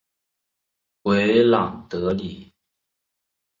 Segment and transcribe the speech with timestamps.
[1.03, 2.51] 维朗德里。